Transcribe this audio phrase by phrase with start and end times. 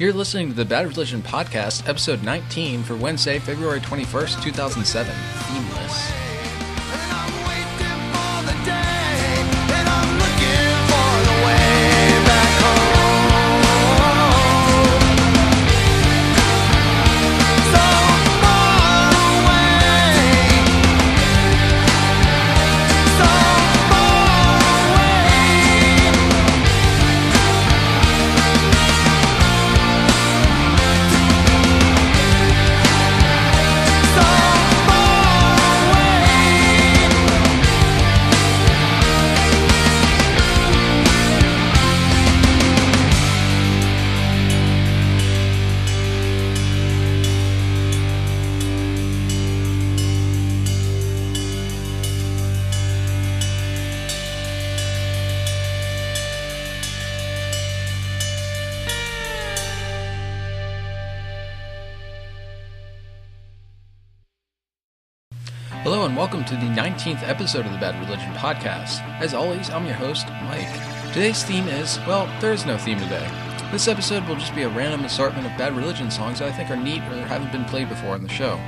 [0.00, 5.14] You're listening to the Bad Religion Podcast, episode 19 for Wednesday, February 21st, 2007.
[5.14, 6.29] Themeless.
[65.82, 69.00] Hello and welcome to the 19th episode of the Bad Religion Podcast.
[69.18, 70.68] As always, I'm your host, Mike.
[71.14, 73.26] Today's theme is, well, there is no theme today.
[73.72, 76.70] This episode will just be a random assortment of Bad Religion songs that I think
[76.70, 78.60] are neat or haven't been played before on the show.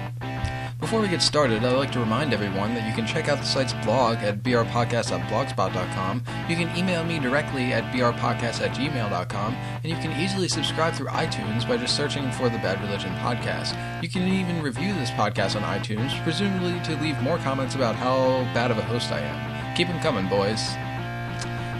[0.92, 3.46] Before we get started, I'd like to remind everyone that you can check out the
[3.46, 6.22] site's blog at brpodcast.blogspot.com.
[6.50, 11.06] You can email me directly at brpodcast at gmail.com, and you can easily subscribe through
[11.06, 13.72] iTunes by just searching for the Bad Religion Podcast.
[14.02, 18.42] You can even review this podcast on iTunes, presumably to leave more comments about how
[18.52, 19.74] bad of a host I am.
[19.74, 20.74] Keep them coming, boys.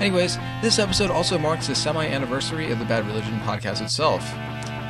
[0.01, 4.23] Anyways, this episode also marks the semi anniversary of the Bad Religion podcast itself.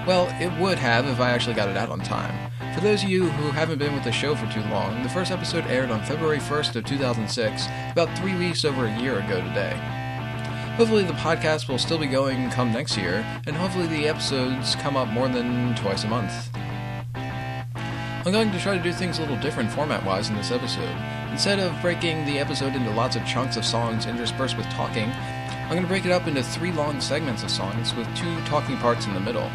[0.07, 2.52] Well, it would have if I actually got it out on time.
[2.75, 5.31] For those of you who haven't been with the show for too long, the first
[5.31, 9.77] episode aired on February 1st of 2006, about three weeks over a year ago today.
[10.77, 14.97] Hopefully the podcast will still be going come next year, and hopefully the episodes come
[14.97, 16.33] up more than twice a month.
[17.15, 20.97] I'm going to try to do things a little different format-wise in this episode.
[21.31, 25.71] Instead of breaking the episode into lots of chunks of songs interspersed with talking, I'm
[25.71, 29.07] going to break it up into three long segments of songs with two talking parts
[29.07, 29.51] in the middle.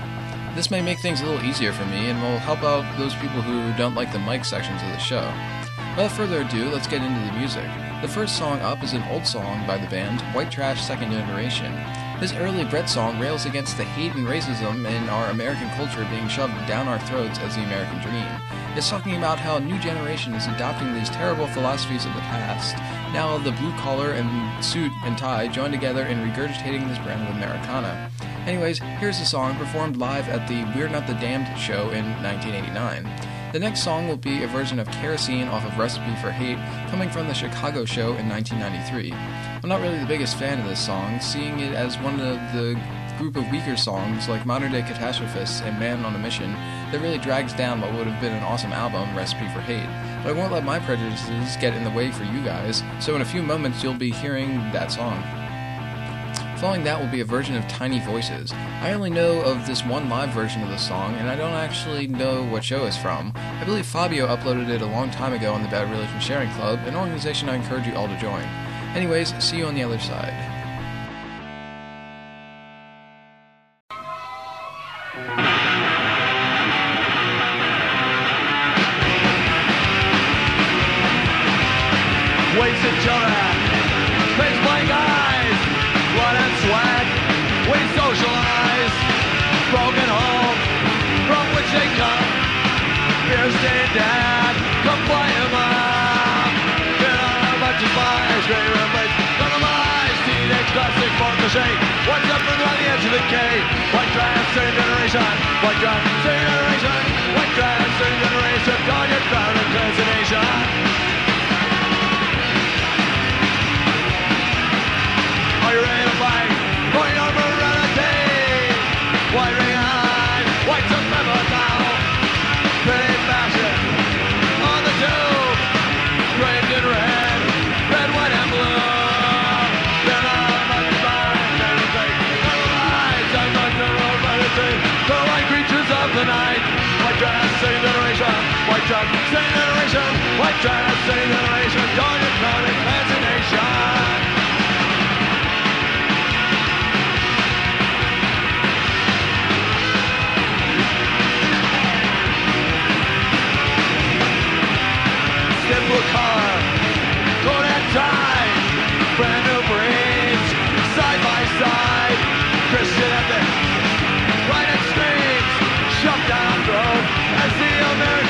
[0.58, 3.44] This may make things a little easier for me and will help out those people
[3.44, 5.32] who don't like the mic sections of the show.
[5.96, 7.70] Without further ado, let's get into the music.
[8.02, 11.72] The first song up is an old song by the band White Trash Second Generation.
[12.20, 16.28] This early Brett song rails against the hate and racism in our American culture being
[16.28, 18.26] shoved down our throats as the American dream.
[18.76, 22.76] It's talking about how a new generation is adopting these terrible philosophies of the past.
[23.14, 27.36] Now the blue collar and suit and tie join together in regurgitating this brand of
[27.36, 28.10] Americana.
[28.48, 33.04] Anyways, here's the song performed live at the We're Not the Damned show in 1989.
[33.52, 36.58] The next song will be a version of Kerosene off of Recipe for Hate,
[36.90, 39.12] coming from the Chicago show in 1993.
[39.12, 42.80] I'm not really the biggest fan of this song, seeing it as one of the
[43.18, 47.18] group of weaker songs like Modern Day Catastrophists and Man on a Mission that really
[47.18, 49.90] drags down what would have been an awesome album, Recipe for Hate.
[50.24, 53.22] But I won't let my prejudices get in the way for you guys, so in
[53.22, 55.22] a few moments you'll be hearing that song.
[56.58, 58.52] Following that will be a version of Tiny Voices.
[58.52, 62.08] I only know of this one live version of the song, and I don't actually
[62.08, 63.32] know what show it's from.
[63.36, 66.80] I believe Fabio uploaded it a long time ago on the Bad Religion Sharing Club,
[66.88, 68.42] an organization I encourage you all to join.
[68.96, 70.57] Anyways, see you on the other side.
[101.48, 103.64] What's up and on the edge of the cave?
[103.96, 105.22] White trash, same generation.
[105.64, 106.67] White trash, same generation.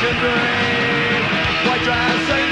[0.10, 1.24] in green.
[1.68, 2.47] White dress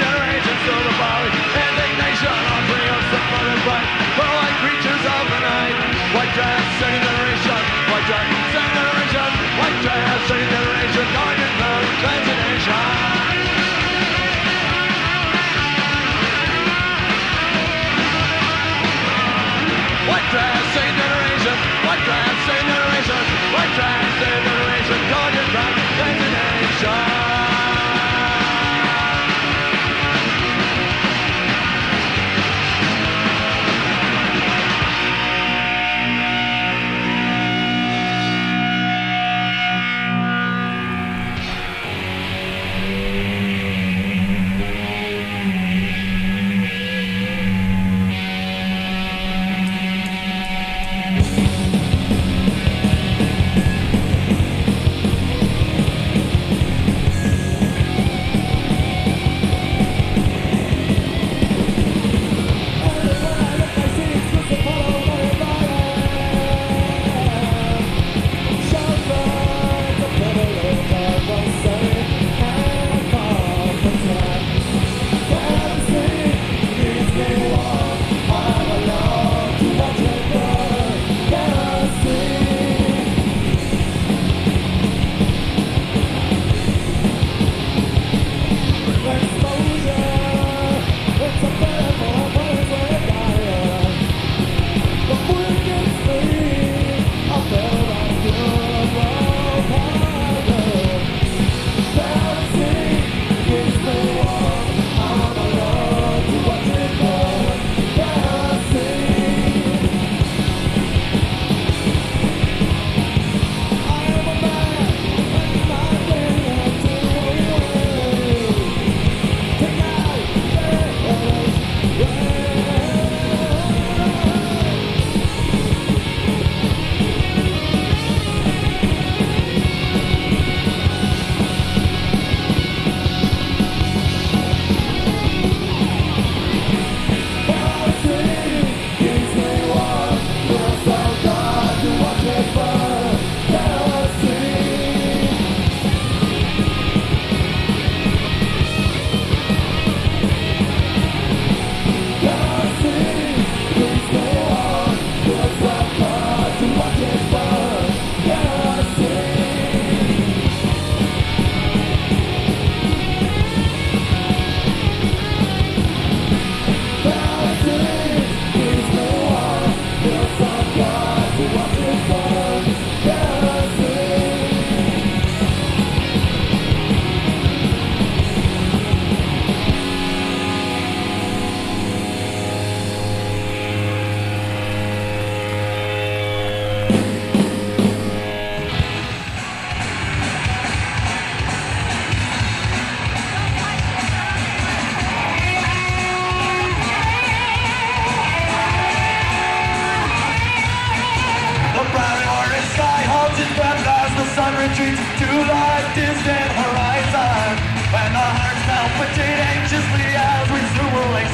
[208.96, 210.72] Waited anxiously as we'll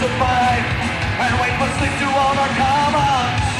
[0.02, 0.64] survive
[1.22, 3.52] And wait for sleep to overcome us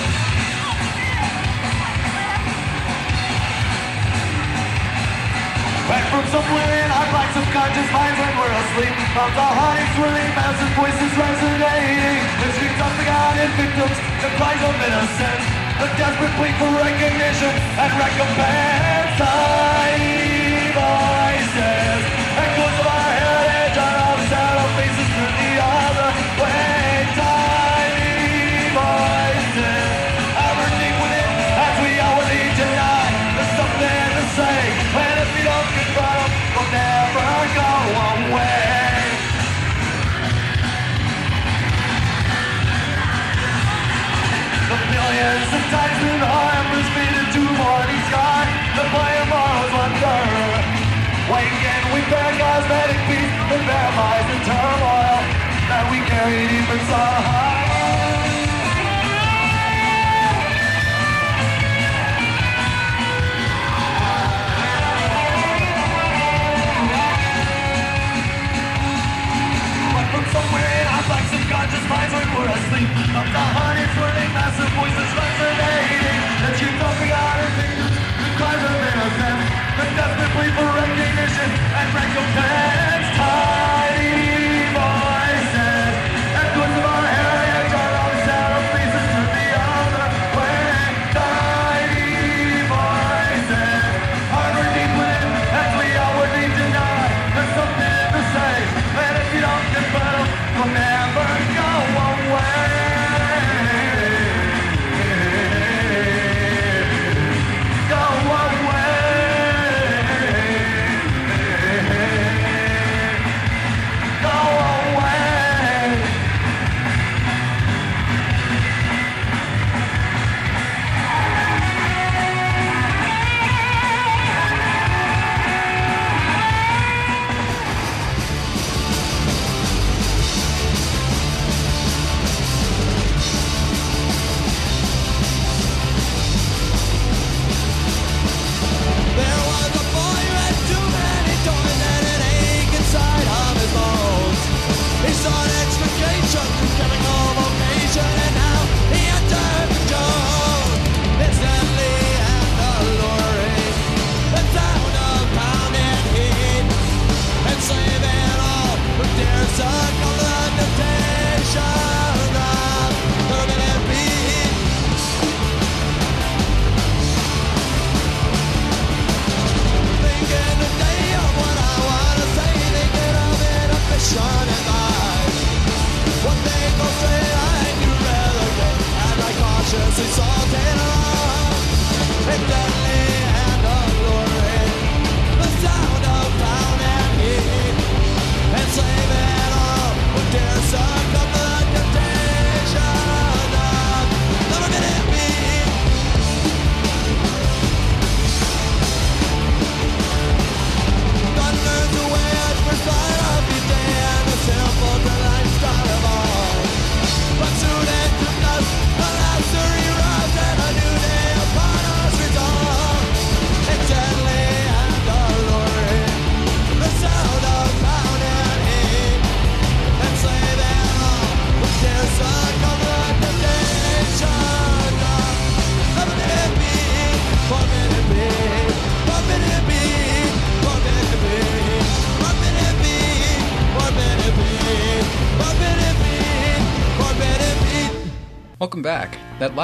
[5.92, 10.32] And from somewhere in our black subconscious minds when we're asleep Of our haunting swirling
[10.34, 12.18] massive voices resonating.
[12.42, 15.44] The screams of forgotten victims, the cries of innocence
[15.78, 19.62] The desperate plea for recognition and recompense I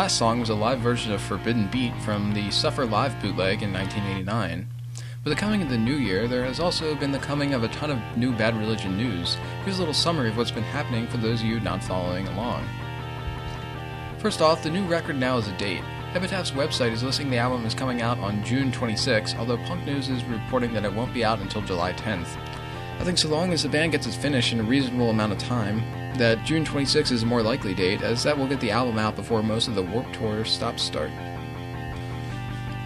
[0.08, 3.74] last song was a live version of Forbidden Beat from the Suffer Live bootleg in
[3.74, 4.66] 1989.
[5.22, 7.68] With the coming of the new year, there has also been the coming of a
[7.68, 9.36] ton of new Bad Religion news.
[9.64, 12.66] Here's a little summary of what's been happening for those of you not following along.
[14.16, 15.82] First off, the new record now has a date.
[16.14, 20.08] Epitaph's website is listing the album as coming out on June 26, although Punk News
[20.08, 22.34] is reporting that it won't be out until July 10th.
[22.98, 25.38] I think so long as the band gets its finish in a reasonable amount of
[25.38, 25.82] time,
[26.18, 29.14] that June 26 is a more likely date, as that will get the album out
[29.14, 31.10] before most of the Warped Tour stops start.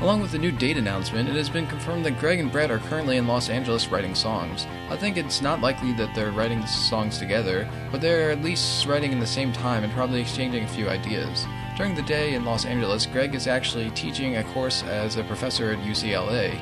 [0.03, 2.81] Along with the new date announcement, it has been confirmed that Greg and Brett are
[2.81, 4.67] currently in Los Angeles writing songs.
[4.91, 9.13] I think it's not likely that they're writing songs together, but they're at least writing
[9.13, 11.47] in the same time and probably exchanging a few ideas.
[11.77, 15.71] During the day in Los Angeles, Greg is actually teaching a course as a professor
[15.71, 16.61] at UCLA.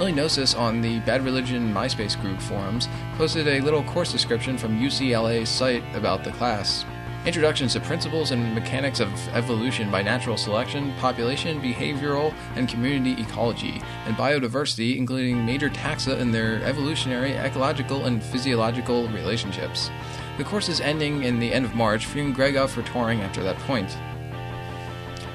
[0.00, 2.88] Billy Gnosis on the Bad Religion MySpace group forums
[3.18, 6.86] posted a little course description from UCLA's site about the class.
[7.26, 13.82] Introductions to Principles and Mechanics of Evolution by Natural Selection, Population, Behavioral, and Community Ecology,
[14.06, 19.90] and Biodiversity, including major taxa and their evolutionary, ecological, and physiological relationships.
[20.38, 23.42] The course is ending in the end of March, freeing Greg up for touring after
[23.42, 23.94] that point.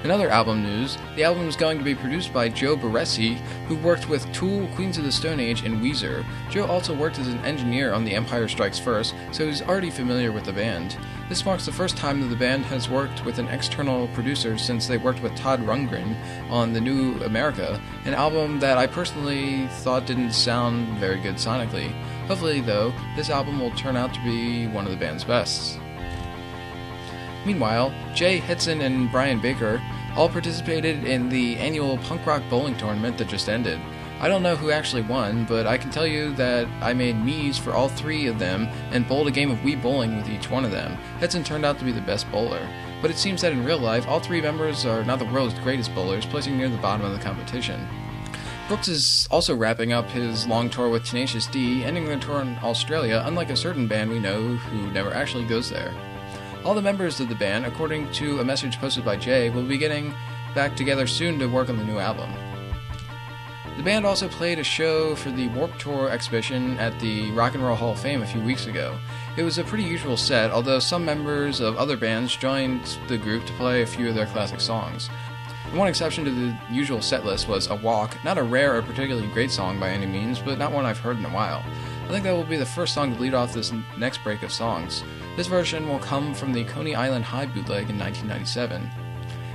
[0.05, 3.75] In other album news, the album is going to be produced by Joe Barresi, who
[3.75, 6.24] worked with Tool, Queens of the Stone Age, and Weezer.
[6.47, 10.31] Joe also worked as an engineer on The Empire Strikes First, so he's already familiar
[10.31, 10.95] with the band.
[11.27, 14.85] This marks the first time that the band has worked with an external producer since
[14.85, 16.15] they worked with Todd Rundgren
[16.51, 21.91] on The New America, an album that I personally thought didn't sound very good sonically.
[22.27, 25.79] Hopefully, though, this album will turn out to be one of the band's best.
[27.43, 29.79] Meanwhile, Jay Hetson and Brian Baker
[30.15, 33.79] all participated in the annual punk rock bowling tournament that just ended.
[34.19, 37.57] I don't know who actually won, but I can tell you that I made Mii's
[37.57, 40.63] for all three of them and bowled a game of Wii bowling with each one
[40.63, 40.98] of them.
[41.19, 42.65] Hetson turned out to be the best bowler.
[43.01, 45.93] But it seems that in real life, all three members are not the world's greatest
[45.93, 47.86] bowlers, placing near the bottom of the competition.
[48.69, 52.57] Brooks is also wrapping up his long tour with Tenacious D, ending their tour in
[52.63, 55.93] Australia, unlike a certain band we know who never actually goes there.
[56.65, 59.77] All the members of the band, according to a message posted by Jay, will be
[59.77, 60.15] getting
[60.55, 62.34] back together soon to work on the new album.
[63.77, 67.63] The band also played a show for the Warped Tour exhibition at the Rock and
[67.63, 68.98] Roll Hall of Fame a few weeks ago.
[69.38, 73.45] It was a pretty usual set, although some members of other bands joined the group
[73.45, 75.07] to play a few of their classic songs.
[75.72, 78.81] The one exception to the usual set list was A Walk, not a rare or
[78.81, 81.63] particularly great song by any means, but not one I've heard in a while.
[82.05, 84.51] I think that will be the first song to lead off this next break of
[84.51, 85.03] songs.
[85.36, 88.89] This version will come from the Coney Island High bootleg in 1997.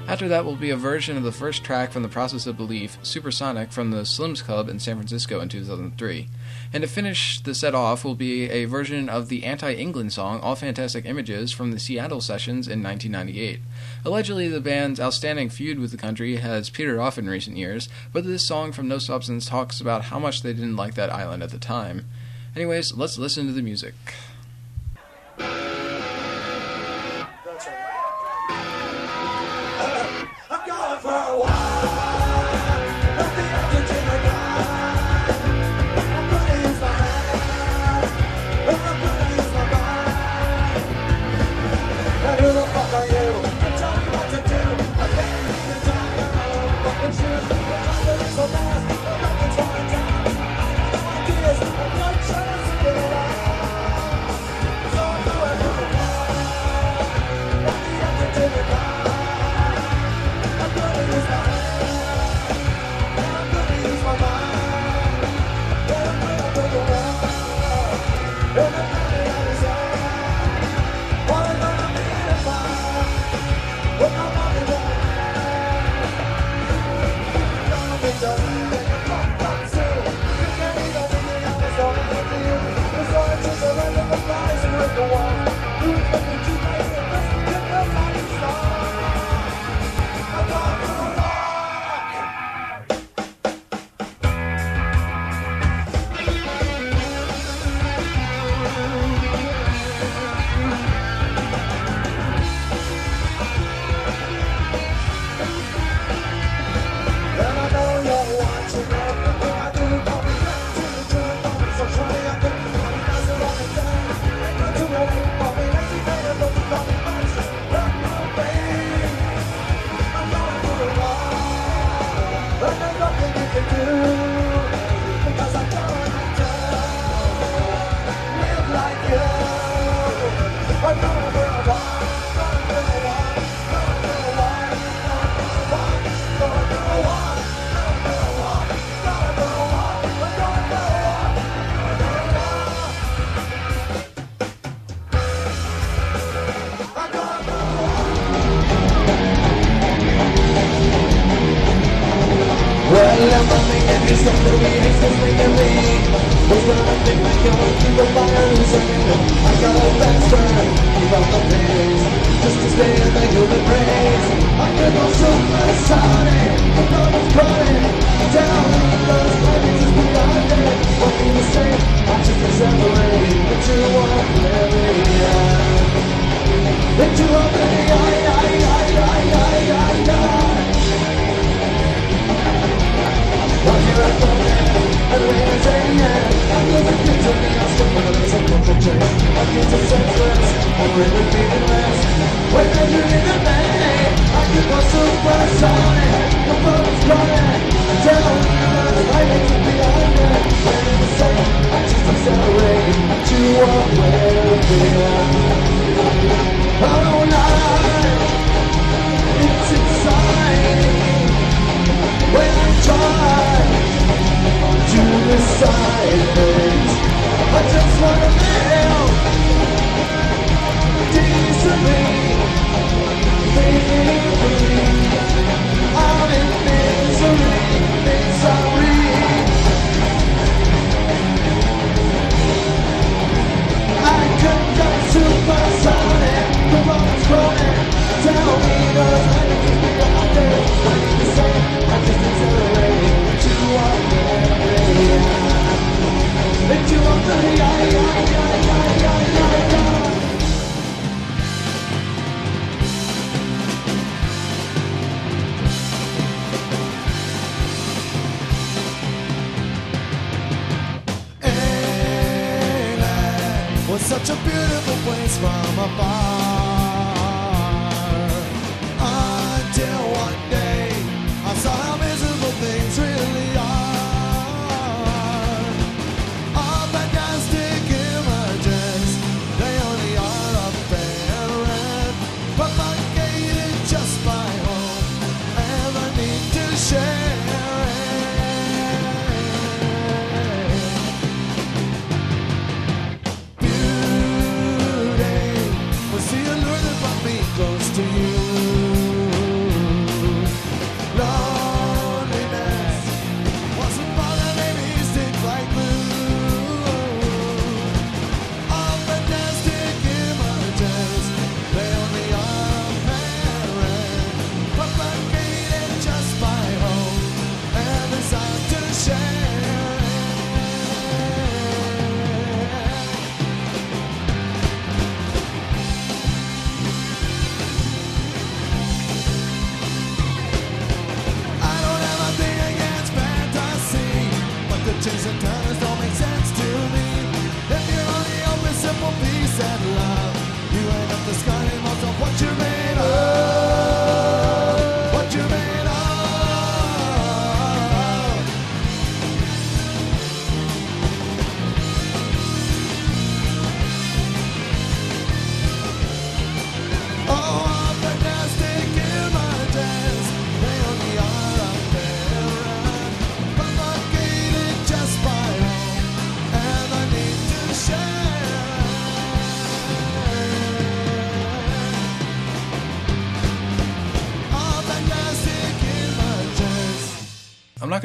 [0.07, 2.99] After that will be a version of the first track from the Process of Belief,
[3.03, 6.29] Supersonic, from the Slims Club in San Francisco in 2003.
[6.75, 10.39] And to finish the set off will be a version of the anti England song
[10.41, 13.61] All Fantastic Images from the Seattle sessions in 1998.
[14.05, 18.25] Allegedly, the band's outstanding feud with the country has petered off in recent years, but
[18.25, 21.51] this song from No Substance talks about how much they didn't like that island at
[21.51, 22.05] the time.
[22.55, 23.95] Anyways, let's listen to the music.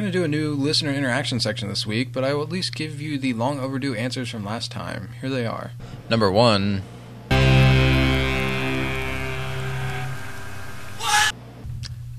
[0.06, 2.76] going to do a new listener interaction section this week, but I will at least
[2.76, 5.08] give you the long overdue answers from last time.
[5.20, 5.72] Here they are.
[6.08, 6.82] Number one.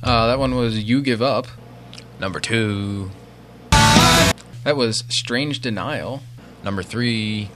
[0.03, 1.47] Uh, that one was You Give Up.
[2.19, 3.11] Number two.
[3.71, 6.23] That was Strange Denial.
[6.65, 7.49] Number three.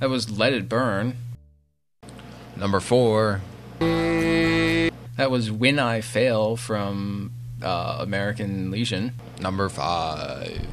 [0.00, 1.16] That was Let It Burn.
[2.58, 3.40] Number four.
[3.78, 9.14] That was When I Fail from uh, American Legion.
[9.40, 10.66] Number five.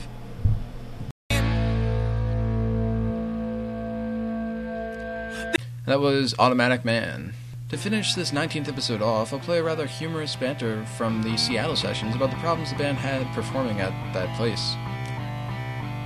[5.85, 7.33] That was Automatic Man.
[7.69, 11.75] To finish this 19th episode off, I'll play a rather humorous banter from the Seattle
[11.75, 14.73] sessions about the problems the band had performing at that place.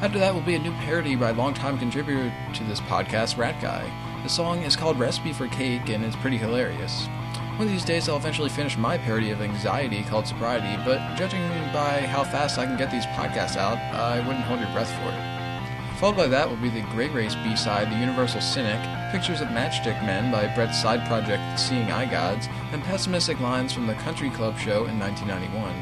[0.01, 3.83] After that will be a new parody by longtime contributor to this podcast, Rat Guy,
[4.23, 7.07] the song is called Recipe for Cake and it's pretty hilarious.
[7.57, 11.41] One of these days I'll eventually finish my parody of anxiety called Sobriety, but judging
[11.73, 15.09] by how fast I can get these podcasts out, I wouldn't hold your breath for
[15.09, 15.39] it.
[15.99, 18.79] Followed by that will be the Gray Race B-side, The Universal Cynic,
[19.11, 23.87] Pictures of Matchstick Men by Brett's side project Seeing Eye Gods, and pessimistic lines from
[23.87, 25.73] the Country Club show in 1991.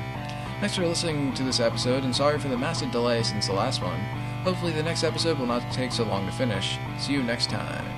[0.60, 3.84] Thanks for listening to this episode, and sorry for the massive delay since the last
[3.84, 4.00] one.
[4.44, 6.80] Hopefully, the next episode will not take so long to finish.
[6.98, 7.97] See you next time.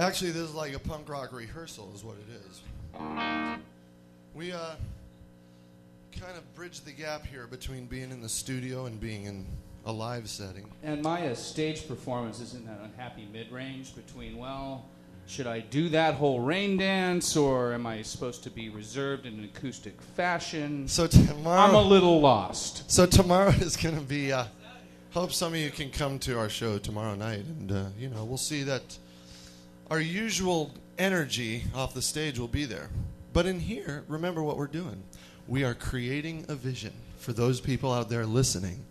[0.00, 2.62] Actually, this is like a punk rock rehearsal, is what it is.
[4.34, 4.76] We uh,
[6.18, 9.44] kind of bridge the gap here between being in the studio and being in
[9.84, 10.70] a live setting.
[10.82, 14.86] And my uh, stage performance is in that unhappy mid range between, well,
[15.26, 19.34] should I do that whole rain dance or am I supposed to be reserved in
[19.34, 20.88] an acoustic fashion?
[20.88, 22.90] So tomorrow, I'm a little lost.
[22.90, 24.32] so tomorrow is going to be.
[24.32, 24.46] Uh,
[25.10, 28.24] hope some of you can come to our show tomorrow night, and uh, you know
[28.24, 28.96] we'll see that
[29.90, 32.88] our usual energy off the stage will be there.
[33.32, 35.02] But in here, remember what we're doing.
[35.48, 38.84] We are creating a vision for those people out there listening.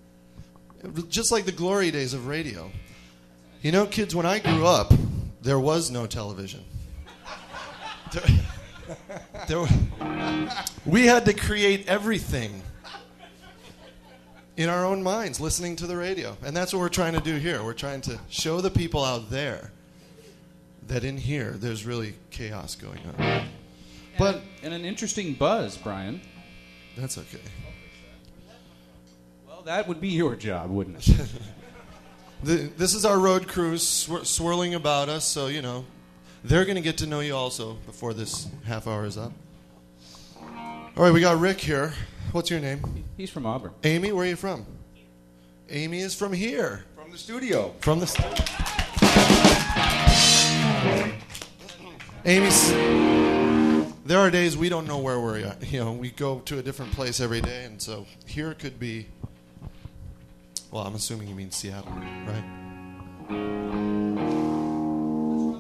[1.10, 2.70] Just like the glory days of radio.
[3.62, 4.94] You know, kids, when I grew up,
[5.42, 6.64] there was no television.
[8.12, 8.24] There,
[9.48, 9.68] there
[10.86, 12.62] we had to create everything
[14.58, 16.36] in our own minds, listening to the radio.
[16.44, 17.64] And that's what we're trying to do here.
[17.64, 19.72] We're trying to show the people out there
[20.90, 23.46] that in here there's really chaos going on.
[24.18, 26.22] But And an interesting buzz, Brian.
[26.98, 27.40] that's okay.
[29.48, 31.18] Well, that would be your job, wouldn't it?
[32.42, 35.84] The, this is our road crew swir- swirling about us, so you know
[36.42, 39.34] they're going to get to know you also before this half hour is up.
[40.42, 41.92] All right, we got Rick here.
[42.32, 43.04] What's your name?
[43.18, 43.72] He's from Auburn.
[43.84, 44.66] Amy, where are you from?
[45.70, 46.86] Amy is from here.
[46.96, 47.74] From the studio.
[47.82, 48.06] From the.
[52.26, 52.72] Amy's.
[54.06, 55.72] There are days we don't know where we're at.
[55.72, 59.08] You know, we go to a different place every day, and so here could be.
[60.72, 62.44] Well, I'm assuming you mean Seattle, right?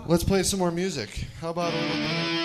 [0.08, 1.27] Let's play some more music.
[1.39, 2.38] How about a little.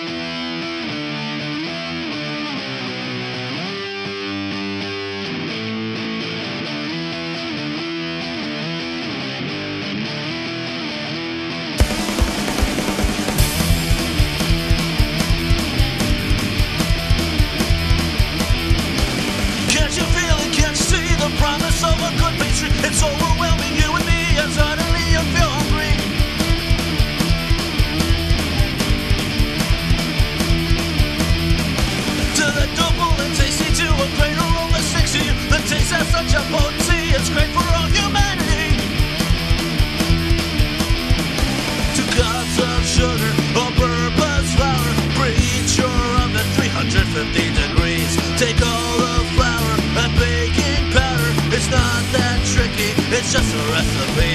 [53.25, 54.34] It's just a recipe.